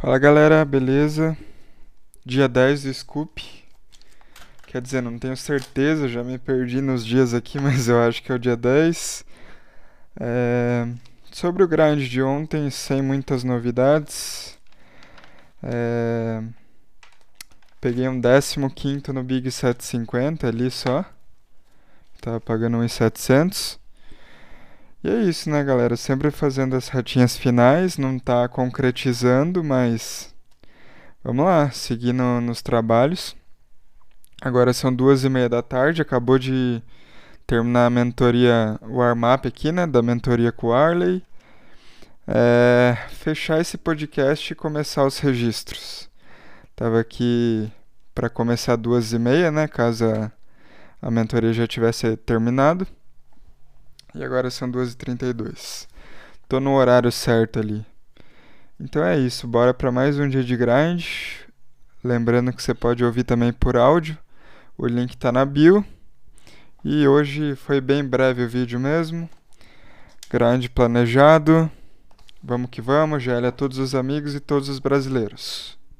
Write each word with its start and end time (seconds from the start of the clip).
Fala 0.00 0.16
galera, 0.16 0.64
beleza? 0.64 1.36
Dia 2.24 2.46
10 2.46 2.84
do 2.84 2.94
Scoop. 2.94 3.42
Quer 4.64 4.80
dizer, 4.80 5.02
não 5.02 5.18
tenho 5.18 5.36
certeza, 5.36 6.06
já 6.08 6.22
me 6.22 6.38
perdi 6.38 6.80
nos 6.80 7.04
dias 7.04 7.34
aqui, 7.34 7.58
mas 7.60 7.88
eu 7.88 8.00
acho 8.00 8.22
que 8.22 8.30
é 8.30 8.36
o 8.36 8.38
dia 8.38 8.56
10. 8.56 9.24
É... 10.20 10.86
Sobre 11.32 11.64
o 11.64 11.68
grind 11.68 11.98
de 12.08 12.22
ontem, 12.22 12.70
sem 12.70 13.02
muitas 13.02 13.42
novidades. 13.42 14.56
É... 15.64 16.44
Peguei 17.80 18.08
um 18.08 18.20
15 18.20 19.12
no 19.12 19.24
Big 19.24 19.50
750 19.50 20.46
ali 20.46 20.70
só. 20.70 21.04
Tava 22.20 22.40
pagando 22.40 22.78
1.700. 22.78 23.80
E 25.02 25.08
é 25.08 25.22
isso, 25.22 25.48
né, 25.48 25.62
galera? 25.62 25.96
Sempre 25.96 26.30
fazendo 26.32 26.74
as 26.74 26.88
retinhas 26.88 27.36
finais, 27.36 27.96
não 27.96 28.18
tá 28.18 28.48
concretizando, 28.48 29.62
mas 29.62 30.34
vamos 31.22 31.44
lá, 31.44 31.70
seguindo 31.70 32.22
nos 32.40 32.62
trabalhos. 32.62 33.36
Agora 34.42 34.72
são 34.72 34.92
duas 34.92 35.22
e 35.22 35.28
meia 35.28 35.48
da 35.48 35.62
tarde, 35.62 36.02
acabou 36.02 36.36
de 36.36 36.82
terminar 37.46 37.86
a 37.86 37.90
mentoria 37.90 38.76
warm-up 38.82 39.46
aqui, 39.46 39.70
né, 39.70 39.86
da 39.86 40.02
mentoria 40.02 40.50
com 40.50 40.68
o 40.68 40.72
Arley. 40.72 41.22
É, 42.26 42.96
fechar 43.10 43.60
esse 43.60 43.78
podcast 43.78 44.52
e 44.52 44.56
começar 44.56 45.06
os 45.06 45.20
registros. 45.20 46.10
Tava 46.74 46.98
aqui 46.98 47.70
para 48.14 48.28
começar 48.28 48.74
duas 48.74 49.12
e 49.12 49.18
meia, 49.18 49.52
né, 49.52 49.68
caso 49.68 50.04
a 51.00 51.10
mentoria 51.10 51.52
já 51.52 51.68
tivesse 51.68 52.16
terminado. 52.16 52.84
E 54.14 54.24
agora 54.24 54.50
são 54.50 54.70
2h32. 54.70 55.86
Tô 56.48 56.58
no 56.60 56.74
horário 56.74 57.12
certo 57.12 57.58
ali. 57.58 57.84
Então 58.80 59.04
é 59.04 59.18
isso, 59.18 59.46
bora 59.46 59.74
para 59.74 59.92
mais 59.92 60.18
um 60.18 60.28
dia 60.28 60.42
de 60.42 60.56
grind. 60.56 61.04
Lembrando 62.02 62.52
que 62.52 62.62
você 62.62 62.72
pode 62.72 63.04
ouvir 63.04 63.24
também 63.24 63.52
por 63.52 63.76
áudio. 63.76 64.16
O 64.76 64.86
link 64.86 65.16
tá 65.16 65.30
na 65.30 65.44
bio. 65.44 65.84
E 66.84 67.06
hoje 67.06 67.54
foi 67.54 67.80
bem 67.80 68.04
breve 68.04 68.44
o 68.44 68.48
vídeo 68.48 68.80
mesmo. 68.80 69.28
Grind 70.30 70.68
planejado. 70.68 71.70
Vamos 72.42 72.70
que 72.70 72.80
vamos, 72.80 73.22
GL 73.22 73.46
a 73.46 73.52
todos 73.52 73.78
os 73.78 73.94
amigos 73.94 74.34
e 74.34 74.40
todos 74.40 74.68
os 74.68 74.78
brasileiros. 74.78 75.77